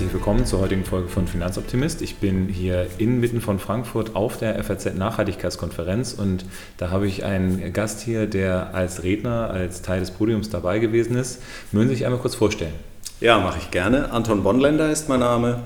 [0.00, 2.00] Herzlich willkommen zur heutigen Folge von Finanzoptimist.
[2.00, 6.46] Ich bin hier inmitten von Frankfurt auf der FAZ Nachhaltigkeitskonferenz und
[6.78, 11.16] da habe ich einen Gast hier, der als Redner, als Teil des Podiums dabei gewesen
[11.16, 11.42] ist.
[11.70, 12.72] Mögen Sie sich einmal kurz vorstellen?
[13.20, 14.10] Ja, mache ich gerne.
[14.10, 15.64] Anton Bonländer ist mein Name.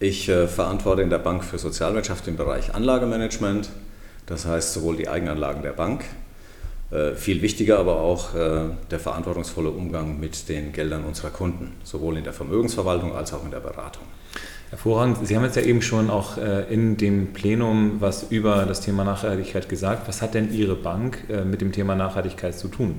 [0.00, 3.68] Ich äh, verantworte in der Bank für Sozialwirtschaft im Bereich Anlagemanagement,
[4.24, 6.06] das heißt sowohl die Eigenanlagen der Bank
[7.16, 12.24] viel wichtiger aber auch äh, der verantwortungsvolle Umgang mit den Geldern unserer Kunden, sowohl in
[12.24, 14.02] der Vermögensverwaltung als auch in der Beratung.
[14.68, 15.26] Hervorragend.
[15.26, 19.04] Sie haben jetzt ja eben schon auch äh, in dem Plenum was über das Thema
[19.04, 20.06] Nachhaltigkeit gesagt.
[20.06, 22.96] Was hat denn Ihre Bank mit dem Thema Nachhaltigkeit zu tun?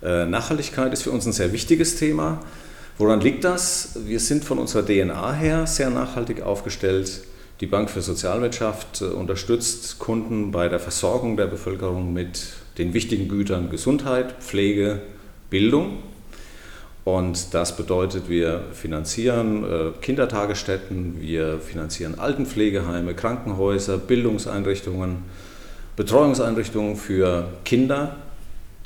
[0.00, 2.40] Nachhaltigkeit ist für uns ein sehr wichtiges Thema.
[2.98, 3.98] Woran liegt das?
[4.04, 7.22] Wir sind von unserer DNA her sehr nachhaltig aufgestellt.
[7.60, 13.70] Die Bank für Sozialwirtschaft unterstützt Kunden bei der Versorgung der Bevölkerung mit den wichtigen Gütern
[13.70, 15.00] Gesundheit, Pflege,
[15.50, 15.98] Bildung.
[17.04, 25.24] Und das bedeutet, wir finanzieren äh, Kindertagesstätten, wir finanzieren Altenpflegeheime, Krankenhäuser, Bildungseinrichtungen,
[25.96, 28.16] Betreuungseinrichtungen für Kinder,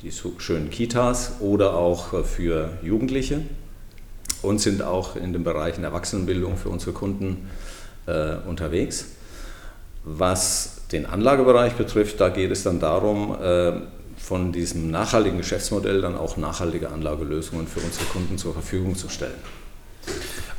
[0.01, 3.41] die schönen Kitas oder auch äh, für Jugendliche
[4.41, 7.49] und sind auch in den Bereichen Erwachsenenbildung für unsere Kunden
[8.07, 9.09] äh, unterwegs.
[10.03, 13.73] Was den Anlagebereich betrifft, da geht es dann darum, äh,
[14.17, 19.35] von diesem nachhaltigen Geschäftsmodell dann auch nachhaltige Anlagelösungen für unsere Kunden zur Verfügung zu stellen.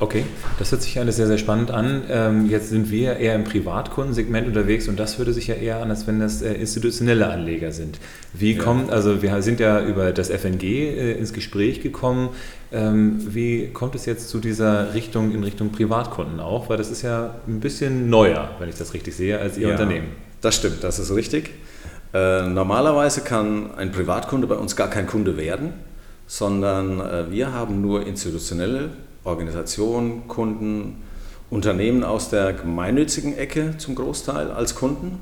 [0.01, 0.25] Okay,
[0.61, 2.05] das hört sich alles sehr, sehr spannend an.
[2.09, 5.91] Ähm, jetzt sind wir eher im Privatkundensegment unterwegs und das würde sich ja eher an,
[5.91, 7.99] als wenn das äh, institutionelle Anleger sind.
[8.33, 8.63] Wie ja.
[8.63, 12.29] kommt, also wir sind ja über das FNG äh, ins Gespräch gekommen.
[12.71, 16.69] Ähm, wie kommt es jetzt zu dieser Richtung in Richtung Privatkunden auch?
[16.69, 19.73] Weil das ist ja ein bisschen neuer, wenn ich das richtig sehe, als Ihr ja,
[19.73, 20.11] Unternehmen.
[20.41, 21.51] Das stimmt, das ist richtig.
[22.15, 25.73] Äh, normalerweise kann ein Privatkunde bei uns gar kein Kunde werden,
[26.29, 28.91] sondern wir haben nur institutionelle
[29.29, 31.03] Organisationen, Kunden,
[31.51, 35.19] Unternehmen aus der gemeinnützigen Ecke zum Großteil als Kunden.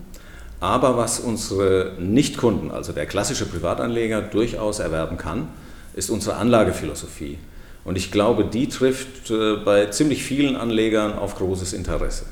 [0.58, 5.48] Aber was unsere Nichtkunden, also der klassische Privatanleger, durchaus erwerben kann,
[5.94, 7.38] ist unsere Anlagephilosophie.
[7.84, 12.24] Und ich glaube, die trifft äh, bei ziemlich vielen Anlegern auf großes Interesse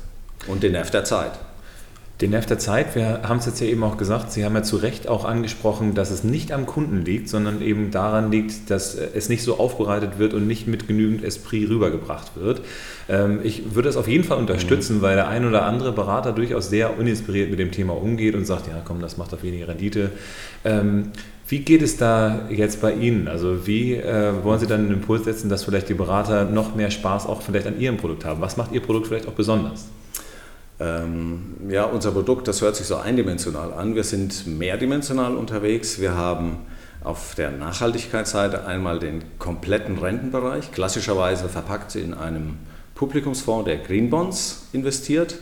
[0.47, 1.31] und den Nerv der Zeit.
[2.21, 4.63] Den Nerv der Zeit, wir haben es jetzt ja eben auch gesagt, Sie haben ja
[4.63, 8.95] zu Recht auch angesprochen, dass es nicht am Kunden liegt, sondern eben daran liegt, dass
[8.95, 12.61] es nicht so aufbereitet wird und nicht mit genügend Esprit rübergebracht wird.
[13.09, 15.01] Ähm, ich würde es auf jeden Fall unterstützen, mhm.
[15.01, 18.67] weil der ein oder andere Berater durchaus sehr uninspiriert mit dem Thema umgeht und sagt,
[18.67, 20.11] ja komm, das macht doch weniger Rendite.
[20.63, 21.11] Ähm,
[21.49, 23.27] wie geht es da jetzt bei Ihnen?
[23.27, 26.91] Also wie äh, wollen Sie dann einen Impuls setzen, dass vielleicht die Berater noch mehr
[26.91, 28.39] Spaß auch vielleicht an Ihrem Produkt haben?
[28.39, 29.89] Was macht Ihr Produkt vielleicht auch besonders?
[30.79, 33.95] Ähm, ja, unser Produkt, das hört sich so eindimensional an.
[33.95, 35.99] Wir sind mehrdimensional unterwegs.
[35.99, 36.57] Wir haben
[37.03, 42.57] auf der Nachhaltigkeitsseite einmal den kompletten Rentenbereich, klassischerweise verpackt in einem
[42.95, 45.35] Publikumsfonds, der Green Bonds investiert.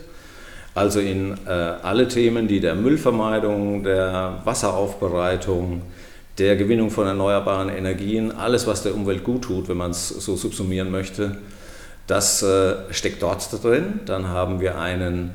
[0.76, 5.84] Also in äh, alle Themen, die der Müllvermeidung, der Wasseraufbereitung,
[6.40, 10.36] der Gewinnung von erneuerbaren Energien, alles, was der Umwelt gut tut, wenn man es so
[10.36, 11.38] subsumieren möchte,
[12.08, 14.02] das äh, steckt dort drin.
[14.06, 15.32] Dann haben wir einen,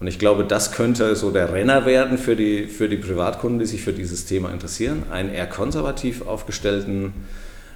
[0.00, 3.66] und ich glaube, das könnte so der Renner werden für die, für die Privatkunden, die
[3.66, 7.12] sich für dieses Thema interessieren, einen eher konservativ aufgestellten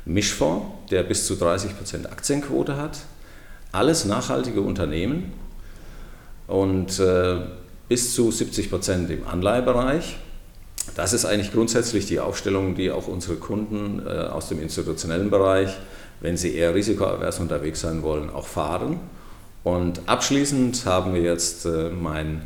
[0.05, 2.99] Mischfonds, der bis zu 30% Aktienquote hat.
[3.73, 5.33] Alles nachhaltige Unternehmen
[6.47, 7.39] und äh,
[7.89, 10.17] bis zu 70% im Anleihebereich.
[10.97, 15.77] Das ist eigentlich grundsätzlich die Aufstellung, die auch unsere Kunden äh, aus dem institutionellen Bereich
[16.21, 19.01] wenn sie eher risikoavers unterwegs sein wollen, auch fahren.
[19.65, 22.43] Und abschließend haben wir jetzt äh, mein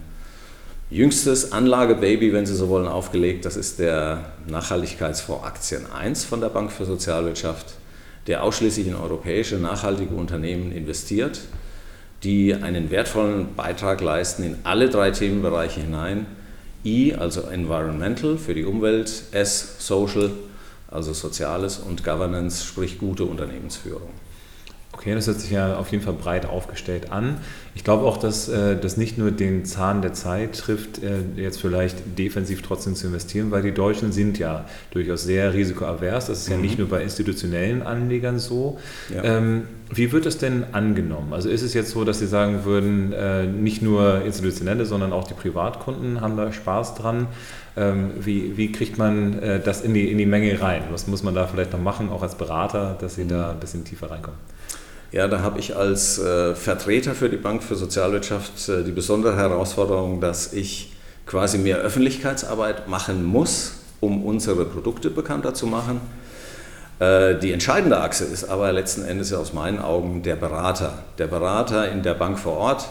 [0.90, 3.44] jüngstes Anlagebaby, wenn Sie so wollen, aufgelegt.
[3.44, 7.74] Das ist der Nachhaltigkeitsfonds Aktien 1 von der Bank für Sozialwirtschaft,
[8.26, 11.40] der ausschließlich in europäische nachhaltige Unternehmen investiert,
[12.22, 16.26] die einen wertvollen Beitrag leisten in alle drei Themenbereiche hinein.
[16.84, 20.30] I, also Environmental für die Umwelt, S, Social
[20.94, 24.10] also Soziales und Governance, sprich gute Unternehmensführung.
[24.96, 27.38] Okay, das hört sich ja auf jeden Fall breit aufgestellt an.
[27.74, 31.60] Ich glaube auch, dass äh, das nicht nur den Zahn der Zeit trifft, äh, jetzt
[31.60, 36.26] vielleicht defensiv trotzdem zu investieren, weil die Deutschen sind ja durchaus sehr risikoavers.
[36.26, 36.54] Das ist mhm.
[36.54, 38.78] ja nicht nur bei institutionellen Anlegern so.
[39.12, 39.24] Ja.
[39.24, 41.32] Ähm, wie wird das denn angenommen?
[41.32, 45.24] Also ist es jetzt so, dass Sie sagen würden, äh, nicht nur institutionelle, sondern auch
[45.24, 47.26] die Privatkunden haben da Spaß dran?
[47.76, 50.84] Ähm, wie, wie kriegt man das in die, in die Menge rein?
[50.92, 53.84] Was muss man da vielleicht noch machen, auch als Berater, dass Sie da ein bisschen
[53.84, 54.53] tiefer reinkommen?
[55.14, 59.36] Ja, da habe ich als äh, Vertreter für die Bank für Sozialwirtschaft äh, die besondere
[59.36, 60.92] Herausforderung, dass ich
[61.24, 66.00] quasi mehr Öffentlichkeitsarbeit machen muss, um unsere Produkte bekannter zu machen.
[66.98, 70.98] Äh, die entscheidende Achse ist aber letzten Endes aus meinen Augen der Berater.
[71.18, 72.88] Der Berater in der Bank vor Ort,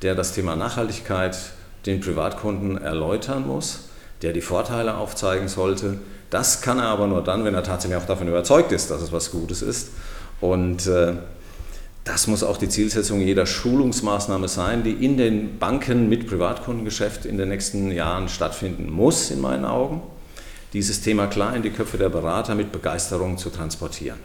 [0.00, 1.36] der das Thema Nachhaltigkeit
[1.84, 3.90] den Privatkunden erläutern muss,
[4.22, 5.98] der die Vorteile aufzeigen sollte.
[6.30, 9.12] Das kann er aber nur dann, wenn er tatsächlich auch davon überzeugt ist, dass es
[9.12, 9.90] was Gutes ist.
[10.40, 11.14] Und äh,
[12.06, 17.36] das muss auch die Zielsetzung jeder Schulungsmaßnahme sein, die in den Banken mit Privatkundengeschäft in
[17.36, 20.00] den nächsten Jahren stattfinden muss, in meinen Augen
[20.72, 24.18] dieses Thema klar in die Köpfe der Berater mit Begeisterung zu transportieren.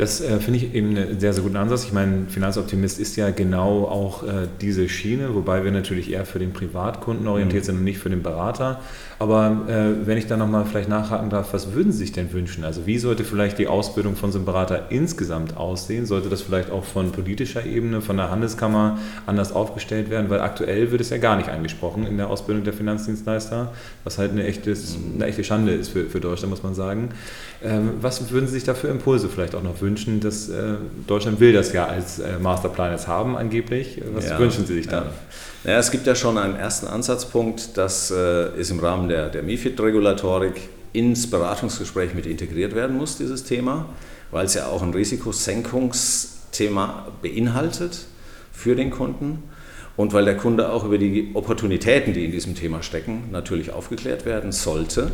[0.00, 1.84] Das äh, finde ich eben einen sehr, sehr guten Ansatz.
[1.84, 6.38] Ich meine, Finanzoptimist ist ja genau auch äh, diese Schiene, wobei wir natürlich eher für
[6.38, 7.66] den Privatkunden orientiert mhm.
[7.66, 8.80] sind und nicht für den Berater.
[9.18, 12.64] Aber äh, wenn ich da nochmal vielleicht nachhaken darf, was würden Sie sich denn wünschen?
[12.64, 16.06] Also wie sollte vielleicht die Ausbildung von so einem Berater insgesamt aussehen?
[16.06, 20.30] Sollte das vielleicht auch von politischer Ebene, von der Handelskammer anders aufgestellt werden?
[20.30, 23.74] Weil aktuell wird es ja gar nicht angesprochen in der Ausbildung der Finanzdienstleister,
[24.04, 27.10] was halt eine, echtes, eine echte Schande ist für, für Deutschland, muss man sagen.
[27.62, 29.89] Ähm, was würden Sie sich da für Impulse vielleicht auch noch wünschen?
[30.20, 30.74] Dass, äh,
[31.06, 34.00] Deutschland will das ja als äh, Masterplan jetzt haben angeblich.
[34.14, 35.02] Was ja, wünschen Sie sich da?
[35.02, 35.12] Ja.
[35.62, 39.42] Ja, es gibt ja schon einen ersten Ansatzpunkt, das äh, ist im Rahmen der, der
[39.42, 40.54] MIFID-Regulatorik
[40.94, 43.84] ins Beratungsgespräch mit integriert werden muss, dieses Thema,
[44.30, 48.06] weil es ja auch ein Risikosenkungsthema beinhaltet
[48.52, 49.42] für den Kunden
[49.98, 54.24] und weil der Kunde auch über die Opportunitäten, die in diesem Thema stecken, natürlich aufgeklärt
[54.24, 55.10] werden sollte.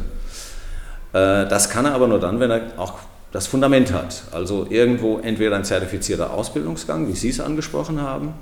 [1.12, 3.00] Äh, das kann er aber nur dann, wenn er auch
[3.32, 4.22] das Fundament hat.
[4.32, 8.34] Also irgendwo entweder ein zertifizierter Ausbildungsgang, wie Sie es angesprochen haben,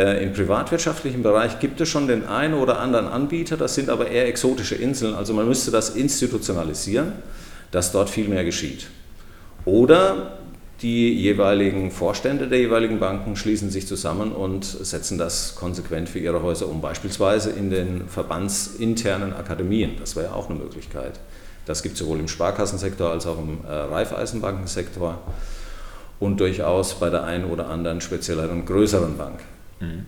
[0.00, 4.08] äh, Im privatwirtschaftlichen Bereich gibt es schon den einen oder anderen Anbieter, das sind aber
[4.08, 5.14] eher exotische Inseln.
[5.14, 7.12] Also man müsste das institutionalisieren,
[7.70, 8.86] dass dort viel mehr geschieht.
[9.66, 10.38] Oder
[10.82, 16.42] die jeweiligen Vorstände der jeweiligen Banken schließen sich zusammen und setzen das konsequent für ihre
[16.42, 19.96] Häuser um, beispielsweise in den verbandsinternen Akademien.
[20.00, 21.20] Das wäre ja auch eine Möglichkeit.
[21.66, 25.18] Das gibt es sowohl im Sparkassensektor als auch im äh, Raiffeisenbankensektor
[26.18, 29.40] und durchaus bei der einen oder anderen spezielleren größeren Bank.
[29.80, 30.06] Mhm.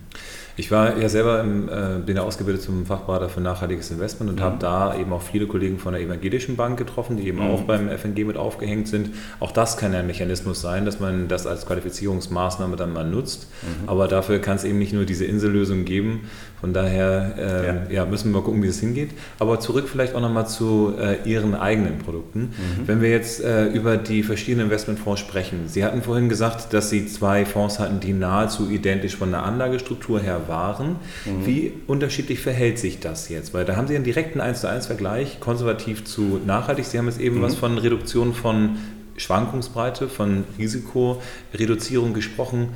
[0.57, 4.41] Ich war ja selber, im, äh, bin ja ausgebildet zum Fachberater für nachhaltiges Investment und
[4.41, 4.43] mhm.
[4.43, 7.51] habe da eben auch viele Kollegen von der Evangelischen Bank getroffen, die eben mhm.
[7.51, 9.11] auch beim FNG mit aufgehängt sind.
[9.41, 13.49] Auch das kann ja ein Mechanismus sein, dass man das als Qualifizierungsmaßnahme dann mal nutzt.
[13.63, 13.89] Mhm.
[13.89, 16.29] Aber dafür kann es eben nicht nur diese Insellösung geben.
[16.61, 18.03] Von daher äh, ja.
[18.03, 18.07] ja.
[18.07, 19.11] müssen wir mal gucken, wie es hingeht.
[19.41, 22.41] Aber zurück vielleicht auch nochmal zu äh, Ihren eigenen Produkten.
[22.41, 22.87] Mhm.
[22.87, 25.67] Wenn wir jetzt äh, über die verschiedenen Investmentfonds sprechen.
[25.67, 30.21] Sie hatten vorhin gesagt, dass Sie zwei Fonds hatten, die nahezu identisch von der Anlagestruktur
[30.21, 30.97] her waren.
[31.25, 31.47] Mhm.
[31.47, 33.55] Wie unterschiedlich verhält sich das jetzt?
[33.55, 36.87] Weil da haben Sie einen direkten 1 zu 1 Vergleich, konservativ zu nachhaltig.
[36.87, 37.43] Sie haben jetzt eben mhm.
[37.43, 38.77] was von Reduktion von
[39.17, 42.71] Schwankungsbreite, von Risikoreduzierung gesprochen.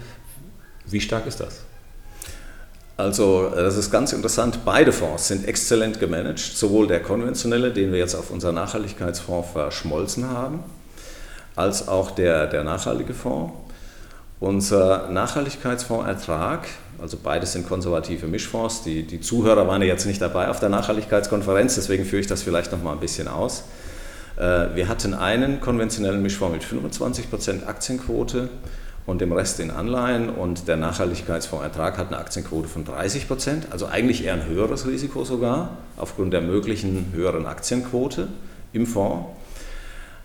[0.87, 1.65] Wie stark ist das?
[2.99, 7.99] Also das ist ganz interessant, beide Fonds sind exzellent gemanagt, sowohl der konventionelle, den wir
[7.99, 10.61] jetzt auf unser Nachhaltigkeitsfonds verschmolzen haben,
[11.57, 13.53] als auch der, der nachhaltige Fonds.
[14.41, 16.69] Unser Nachhaltigkeitsfondsertrag,
[17.01, 20.69] also beides sind konservative Mischfonds, die, die Zuhörer waren ja jetzt nicht dabei auf der
[20.69, 23.65] Nachhaltigkeitskonferenz, deswegen führe ich das vielleicht noch mal ein bisschen aus.
[24.37, 28.49] Äh, wir hatten einen konventionellen Mischfonds mit 25% Aktienquote
[29.07, 34.25] und dem Rest in Anleihen und der Nachhaltigkeitsfondsertrag hat eine Aktienquote von 30% also eigentlich
[34.25, 38.29] eher ein höheres Risiko sogar, aufgrund der möglichen höheren Aktienquote
[38.73, 39.29] im Fonds.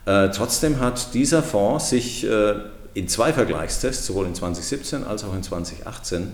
[0.05, 2.55] Äh, trotzdem hat dieser Fonds sich äh,
[2.93, 6.25] in zwei Vergleichstests, sowohl in 2017 als auch in 2018, äh,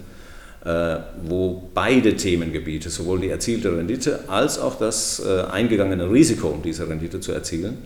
[1.23, 6.89] wo beide Themengebiete, sowohl die erzielte Rendite als auch das äh, eingegangene Risiko, um diese
[6.89, 7.77] Rendite zu erzielen,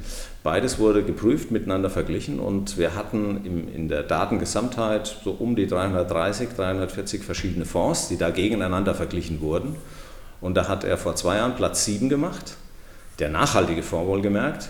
[0.42, 6.50] beides wurde geprüft, miteinander verglichen und wir hatten in der Datengesamtheit so um die 330,
[6.56, 9.76] 340 verschiedene Fonds, die da gegeneinander verglichen wurden.
[10.40, 12.56] Und da hat er vor zwei Jahren Platz 7 gemacht,
[13.20, 14.70] der nachhaltige Fonds wohlgemerkt.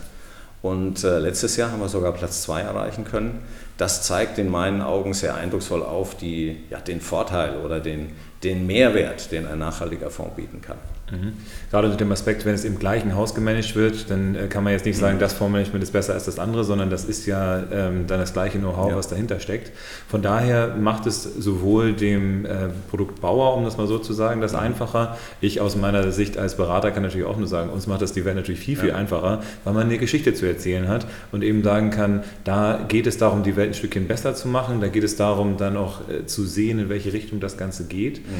[0.61, 3.41] Und äh, letztes Jahr haben wir sogar Platz 2 erreichen können.
[3.77, 8.11] Das zeigt in meinen Augen sehr eindrucksvoll auf die, ja, den Vorteil oder den,
[8.43, 10.77] den Mehrwert, den ein nachhaltiger Fonds bieten kann.
[11.11, 11.33] Mhm.
[11.69, 14.73] Gerade unter dem Aspekt, wenn es im gleichen Haus gemanagt wird, dann äh, kann man
[14.73, 18.07] jetzt nicht sagen, das Fondsmanagement ist besser als das andere, sondern das ist ja ähm,
[18.07, 18.95] dann das gleiche Know-how, ja.
[18.95, 19.71] was dahinter steckt.
[20.07, 24.55] Von daher macht es sowohl dem äh, Produktbauer, um das mal so zu sagen, das
[24.55, 25.17] einfacher.
[25.41, 28.25] Ich aus meiner Sicht als Berater kann natürlich auch nur sagen, uns macht das die
[28.25, 28.95] Welt natürlich viel, viel ja.
[28.95, 33.17] einfacher, weil man eine Geschichte zu erzählen hat und eben sagen kann, da geht es
[33.17, 36.25] darum, die Welt ein Stückchen besser zu machen, da geht es darum, dann auch äh,
[36.25, 38.19] zu sehen, in welche Richtung das Ganze geht.
[38.19, 38.33] Mhm.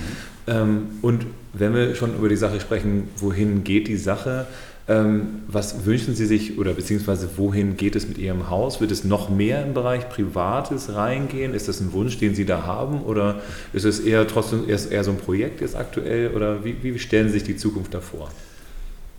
[0.47, 4.47] Ähm, und wenn wir schon über die Sache sprechen, wohin geht die Sache,
[4.87, 8.81] ähm, was wünschen Sie sich oder beziehungsweise wohin geht es mit Ihrem Haus?
[8.81, 11.53] Wird es noch mehr im Bereich Privates reingehen?
[11.53, 13.41] Ist das ein Wunsch, den Sie da haben oder
[13.73, 17.27] ist es eher trotzdem erst eher so ein Projekt jetzt aktuell oder wie, wie stellen
[17.27, 18.31] Sie sich die Zukunft davor?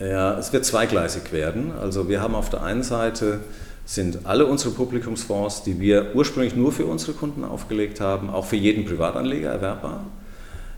[0.00, 1.70] Ja, es wird zweigleisig werden.
[1.80, 3.40] Also wir haben auf der einen Seite
[3.84, 8.56] sind alle unsere Publikumsfonds, die wir ursprünglich nur für unsere Kunden aufgelegt haben, auch für
[8.56, 10.04] jeden Privatanleger erwerbbar.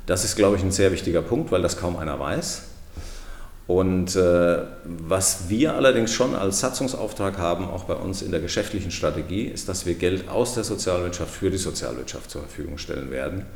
[0.07, 2.63] Das ist, glaube ich, ein sehr wichtiger Punkt, weil das kaum einer weiß.
[3.67, 8.91] Und äh, was wir allerdings schon als Satzungsauftrag haben, auch bei uns in der geschäftlichen
[8.91, 13.47] Strategie, ist, dass wir Geld aus der Sozialwirtschaft für die Sozialwirtschaft zur Verfügung stellen werden.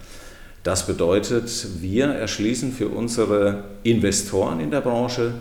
[0.62, 1.50] Das bedeutet,
[1.80, 5.34] wir erschließen für unsere Investoren in der Branche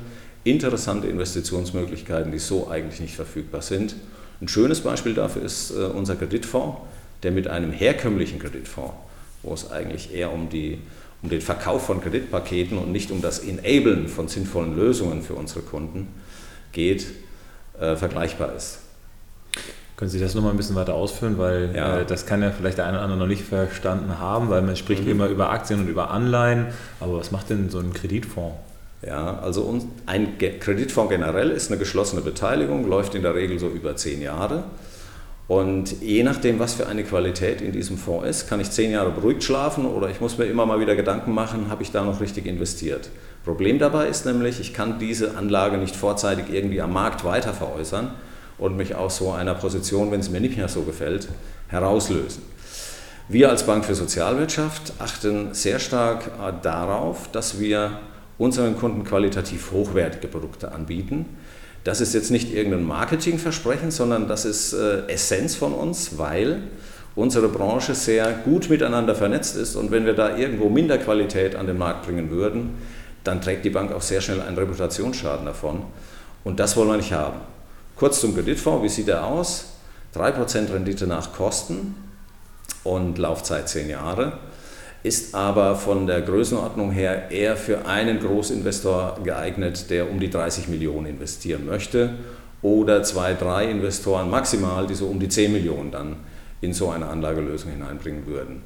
[0.44, 3.96] interessante Investitionsmöglichkeiten, die so eigentlich nicht verfügbar sind.
[4.42, 6.78] Ein schönes Beispiel dafür ist äh, unser Kreditfonds,
[7.24, 8.94] der mit einem herkömmlichen Kreditfonds,
[9.48, 10.80] wo es eigentlich eher um, die,
[11.24, 15.62] um den Verkauf von Kreditpaketen und nicht um das Enablen von sinnvollen Lösungen für unsere
[15.62, 16.08] Kunden
[16.74, 17.08] geht,
[17.80, 18.80] äh, vergleichbar ist.
[19.96, 22.00] Können Sie das nochmal ein bisschen weiter ausführen, weil ja.
[22.00, 24.75] äh, das kann ja vielleicht der eine oder andere noch nicht verstanden haben, weil man
[24.75, 25.12] spricht mhm.
[25.12, 26.68] immer über Aktien und über Anleihen,
[27.00, 28.56] aber was macht denn so ein Kreditfonds?
[29.01, 33.96] Ja, also ein Kreditfonds generell ist eine geschlossene Beteiligung, läuft in der Regel so über
[33.96, 34.63] zehn Jahre.
[35.48, 39.12] Und je nachdem, was für eine Qualität in diesem Fonds ist, kann ich zehn Jahre
[39.12, 42.20] beruhigt schlafen oder ich muss mir immer mal wieder Gedanken machen, habe ich da noch
[42.20, 43.10] richtig investiert.
[43.46, 48.12] Problem dabei ist nämlich, ich kann diese Anlage nicht vorzeitig irgendwie am Markt weiter veräußern
[48.58, 51.30] und mich aus so einer Position, wenn es mir nicht mehr so gefällt,
[51.70, 52.42] herauslösen.
[53.30, 58.00] Wir als Bank für Sozialwirtschaft achten sehr stark äh, darauf, dass wir
[58.38, 61.25] unseren Kunden qualitativ hochwertige Produkte anbieten.
[61.88, 66.63] Das ist jetzt nicht irgendein Marketingversprechen, sondern das ist äh, Essenz von uns, weil
[67.15, 71.65] unsere Branche sehr gut miteinander vernetzt ist und wenn wir da irgendwo minder Qualität an
[71.65, 72.72] den Markt bringen würden,
[73.24, 75.84] dann trägt die Bank auch sehr schnell einen Reputationsschaden davon
[76.44, 77.39] und das wollen wir nicht haben.
[77.96, 79.67] Kurz zum Kreditfonds, wie sieht er aus?
[80.13, 81.96] 3% Rendite nach Kosten
[82.84, 84.34] und Laufzeit 10 Jahre
[85.04, 90.68] ist aber von der Größenordnung her eher für einen Großinvestor geeignet, der um die 30
[90.68, 92.16] Millionen investieren möchte
[92.62, 96.16] oder zwei, drei Investoren maximal, die so um die 10 Millionen dann
[96.62, 98.63] in so eine Anlagelösung hineinbringen würden.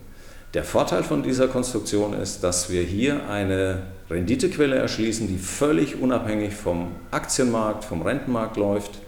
[0.53, 6.53] Der Vorteil von dieser Konstruktion ist, dass wir hier eine Renditequelle erschließen, die völlig unabhängig
[6.53, 8.99] vom Aktienmarkt, vom Rentenmarkt läuft,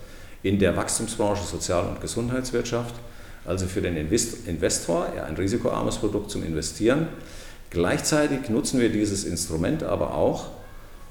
[0.41, 2.95] in der Wachstumsbranche Sozial- und Gesundheitswirtschaft
[3.45, 7.07] also für den Investor ein risikoarmes Produkt zum Investieren.
[7.69, 10.49] Gleichzeitig nutzen wir dieses Instrument aber auch,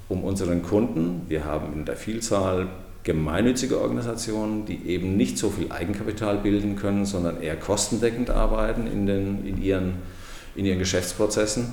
[0.09, 2.69] um unseren Kunden, wir haben in der Vielzahl
[3.03, 9.07] gemeinnützige Organisationen, die eben nicht so viel Eigenkapital bilden können, sondern eher kostendeckend arbeiten in,
[9.07, 9.95] den, in, ihren,
[10.55, 11.67] in ihren Geschäftsprozessen.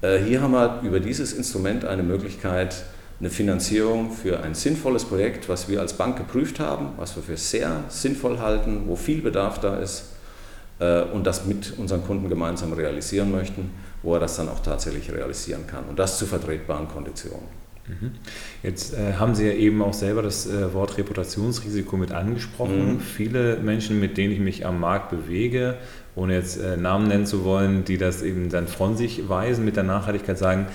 [0.00, 2.84] Äh, hier haben wir über dieses Instrument eine Möglichkeit,
[3.20, 7.36] eine Finanzierung für ein sinnvolles Projekt, was wir als Bank geprüft haben, was wir für
[7.36, 10.12] sehr sinnvoll halten, wo viel Bedarf da ist
[10.78, 13.70] äh, und das mit unseren Kunden gemeinsam realisieren möchten,
[14.02, 17.58] wo er das dann auch tatsächlich realisieren kann und das zu vertretbaren Konditionen.
[17.88, 18.12] Mhm.
[18.62, 22.94] Jetzt äh, haben Sie ja eben auch selber das äh, Wort Reputationsrisiko mit angesprochen.
[22.94, 23.00] Mhm.
[23.00, 25.76] Viele Menschen, mit denen ich mich am Markt bewege,
[26.14, 29.76] ohne jetzt äh, Namen nennen zu wollen, die das eben dann von sich weisen mit
[29.76, 30.66] der Nachhaltigkeit, sagen,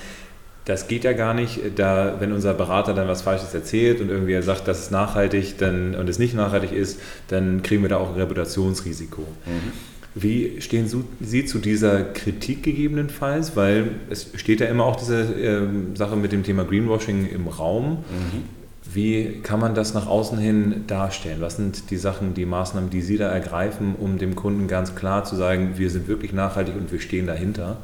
[0.64, 4.40] das geht ja gar nicht, da, wenn unser Berater dann was Falsches erzählt und irgendwie
[4.42, 8.10] sagt, das ist nachhaltig dann, und es nicht nachhaltig ist, dann kriegen wir da auch
[8.10, 9.22] ein Reputationsrisiko.
[9.22, 9.72] Mhm.
[10.14, 10.88] Wie stehen
[11.20, 13.56] Sie zu dieser Kritik gegebenenfalls?
[13.56, 17.90] Weil es steht ja immer auch diese äh, Sache mit dem Thema Greenwashing im Raum.
[17.90, 18.44] Mhm.
[18.92, 21.40] Wie kann man das nach außen hin darstellen?
[21.40, 25.24] Was sind die Sachen, die Maßnahmen, die Sie da ergreifen, um dem Kunden ganz klar
[25.24, 27.78] zu sagen, wir sind wirklich nachhaltig und wir stehen dahinter?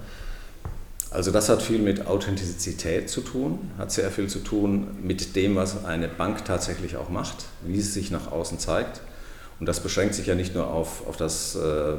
[1.11, 5.57] Also das hat viel mit Authentizität zu tun, hat sehr viel zu tun mit dem,
[5.57, 9.01] was eine Bank tatsächlich auch macht, wie es sich nach außen zeigt.
[9.59, 11.95] Und das beschränkt sich ja nicht nur auf, auf das äh,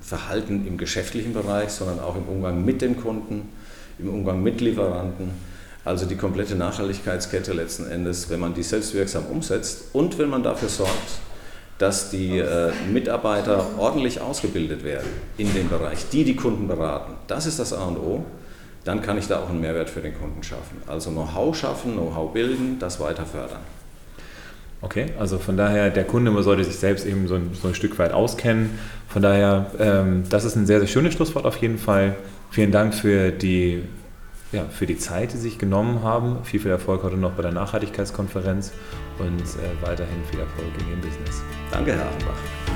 [0.00, 3.48] Verhalten im geschäftlichen Bereich, sondern auch im Umgang mit den Kunden,
[3.98, 5.30] im Umgang mit Lieferanten.
[5.84, 10.68] Also die komplette Nachhaltigkeitskette letzten Endes, wenn man die selbstwirksam umsetzt und wenn man dafür
[10.68, 11.20] sorgt,
[11.78, 17.14] dass die äh, Mitarbeiter ordentlich ausgebildet werden in dem Bereich, die die Kunden beraten.
[17.28, 18.24] Das ist das A und O.
[18.84, 20.82] Dann kann ich da auch einen Mehrwert für den Kunden schaffen.
[20.86, 23.60] Also Know-how schaffen, Know-how bilden, das weiter fördern.
[24.80, 27.98] Okay, also von daher, der Kunde sollte sich selbst eben so ein, so ein Stück
[27.98, 28.78] weit auskennen.
[29.08, 32.14] Von daher, ähm, das ist ein sehr, sehr schönes Schlusswort auf jeden Fall.
[32.50, 33.82] Vielen Dank für die
[34.52, 36.38] ja, für die Zeit, die Sie sich genommen haben.
[36.44, 38.72] Viel, viel Erfolg heute noch bei der Nachhaltigkeitskonferenz
[39.18, 41.42] und äh, weiterhin viel Erfolg in Ihrem Business.
[41.70, 42.67] Danke, Herr Achenbach.